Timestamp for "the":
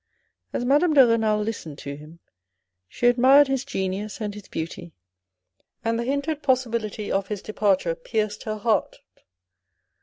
5.99-6.03